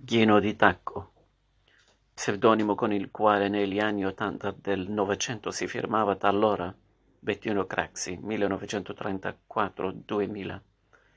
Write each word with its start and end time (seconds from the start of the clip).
Ghino 0.00 0.38
di 0.38 0.54
Tacco, 0.54 1.10
pseudonimo 2.14 2.76
con 2.76 2.92
il 2.92 3.10
quale 3.10 3.48
negli 3.48 3.80
anni 3.80 4.06
Ottanta 4.06 4.54
del 4.56 4.88
Novecento 4.88 5.50
si 5.50 5.66
firmava 5.66 6.14
talora 6.14 6.72
Bettino 7.18 7.66
Craxi, 7.66 8.16
1934-2000, 8.22 10.60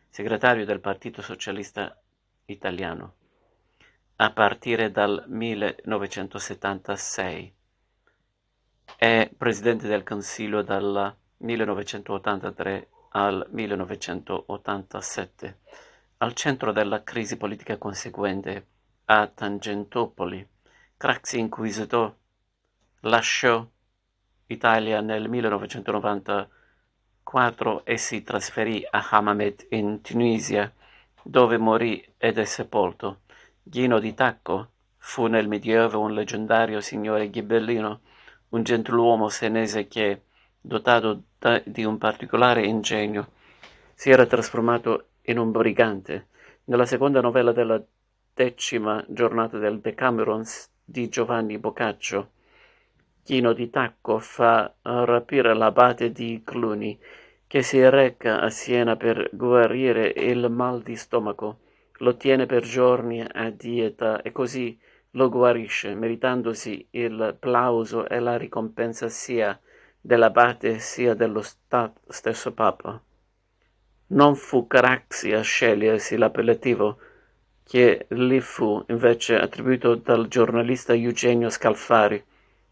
segretario 0.09 0.65
del 0.65 0.79
Partito 0.79 1.21
Socialista 1.21 1.95
Italiano, 2.45 3.13
a 4.15 4.33
partire 4.33 4.89
dal 4.89 5.25
1976 5.27 7.53
è 8.97 9.29
presidente 9.37 9.87
del 9.87 10.01
Consiglio 10.01 10.63
dal 10.63 11.15
1983 11.37 12.89
al 13.09 13.47
1987. 13.51 15.59
Al 16.21 16.35
centro 16.35 16.71
della 16.71 17.03
crisi 17.03 17.35
politica 17.35 17.79
conseguente 17.79 18.67
a 19.05 19.25
Tangentopoli, 19.25 20.47
Craxi 20.95 21.39
inquisitò 21.39 22.15
lasciò 22.99 23.67
Italia 24.45 25.01
nel 25.01 25.27
1994 25.27 27.85
e 27.85 27.97
si 27.97 28.21
trasferì 28.21 28.85
a 28.87 29.03
Hammamet 29.09 29.65
in 29.71 30.01
Tunisia, 30.01 30.71
dove 31.23 31.57
morì 31.57 32.07
ed 32.17 32.37
è 32.37 32.45
sepolto. 32.45 33.21
Ghino 33.63 33.97
di 33.97 34.13
Tacco 34.13 34.73
fu 34.97 35.25
nel 35.25 35.47
Medioevo 35.47 36.01
un 36.01 36.13
leggendario 36.13 36.81
signore 36.81 37.31
ghibellino, 37.31 38.01
un 38.49 38.61
gentiluomo 38.61 39.27
senese 39.27 39.87
che, 39.87 40.25
dotato 40.61 41.23
di 41.65 41.83
un 41.83 41.97
particolare 41.97 42.63
ingegno, 42.63 43.31
si 43.95 44.11
era 44.11 44.27
trasformato 44.27 45.07
in 45.31 45.39
un 45.39 45.51
brigante. 45.51 46.27
Nella 46.65 46.85
seconda 46.85 47.21
novella 47.21 47.51
della 47.51 47.81
decima 48.33 49.03
giornata 49.07 49.57
del 49.57 49.79
Decameron 49.79 50.43
di 50.83 51.09
Giovanni 51.09 51.57
Boccaccio, 51.57 52.29
Chino 53.23 53.53
di 53.53 53.69
Tacco 53.69 54.19
fa 54.19 54.73
rapire 54.81 55.53
l'abate 55.53 56.11
di 56.11 56.41
Cluny, 56.43 56.97
che 57.47 57.61
si 57.61 57.87
reca 57.87 58.41
a 58.41 58.49
Siena 58.49 58.95
per 58.95 59.29
guarire 59.33 60.13
il 60.15 60.49
mal 60.49 60.81
di 60.81 60.95
stomaco. 60.95 61.59
Lo 61.97 62.17
tiene 62.17 62.45
per 62.45 62.63
giorni 62.63 63.21
a 63.21 63.49
dieta 63.49 64.21
e 64.21 64.31
così 64.31 64.79
lo 65.11 65.29
guarisce, 65.29 65.93
meritandosi 65.93 66.87
il 66.91 67.35
plauso 67.39 68.07
e 68.07 68.19
la 68.19 68.37
ricompensa 68.37 69.07
sia 69.09 69.59
dell'abate 69.99 70.79
sia 70.79 71.13
dello 71.13 71.43
stesso 72.07 72.53
Papa. 72.53 73.01
Non 74.11 74.35
fu 74.35 74.67
Caraxi 74.67 75.31
a 75.31 75.41
scegliersi 75.41 76.17
l'appellativo, 76.17 76.97
che 77.63 78.07
gli 78.09 78.41
fu 78.41 78.83
invece 78.89 79.39
attribuito 79.39 79.95
dal 79.95 80.27
giornalista 80.27 80.93
Eugenio 80.93 81.49
Scalfari, 81.49 82.21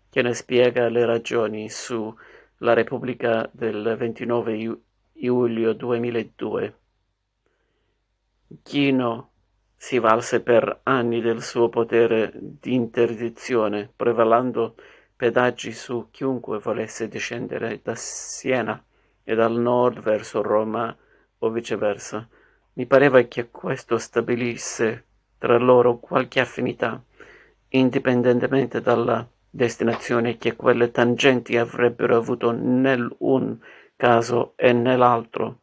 che 0.10 0.22
ne 0.22 0.34
spiega 0.34 0.90
le 0.90 1.06
ragioni 1.06 1.70
su 1.70 2.14
La 2.58 2.74
Repubblica 2.74 3.50
del 3.54 3.96
29 3.98 4.80
luglio 5.14 5.72
2002. 5.72 6.78
Ghino 8.62 9.32
si 9.78 9.98
valse 9.98 10.42
per 10.42 10.82
anni 10.84 11.22
del 11.22 11.42
suo 11.42 11.70
potere 11.70 12.34
di 12.34 12.74
interdizione, 12.74 13.90
prevalando 13.96 14.76
pedaggi 15.16 15.72
su 15.72 16.10
chiunque 16.12 16.60
volesse 16.60 17.08
discendere 17.08 17.80
da 17.82 17.96
Siena 17.96 18.84
e 19.24 19.36
dal 19.36 19.58
nord 19.58 20.02
verso 20.02 20.42
Roma 20.42 20.94
o 21.40 21.50
viceversa. 21.50 22.28
Mi 22.74 22.86
pareva 22.86 23.22
che 23.24 23.50
questo 23.50 23.98
stabilisse 23.98 25.06
tra 25.38 25.58
loro 25.58 26.00
qualche 26.00 26.40
affinità, 26.40 27.02
indipendentemente 27.70 28.82
dalla 28.82 29.28
destinazione 29.50 30.38
che 30.38 30.56
quelle 30.56 30.92
tangenti 30.92 31.58
avrebbero 31.58 32.16
avuto 32.16 32.52
nell'un 32.52 33.60
caso 33.96 34.54
e 34.56 34.72
nell'altro. 34.74 35.62